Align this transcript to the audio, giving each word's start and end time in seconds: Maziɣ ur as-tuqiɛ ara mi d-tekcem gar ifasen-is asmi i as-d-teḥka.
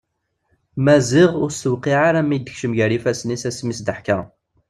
Maziɣ 0.85 1.31
ur 1.43 1.49
as-tuqiɛ 1.51 1.97
ara 2.09 2.21
mi 2.23 2.37
d-tekcem 2.39 2.73
gar 2.77 2.91
ifasen-is 2.97 3.43
asmi 3.49 3.71
i 3.71 3.73
as-d-teḥka. 3.75 4.19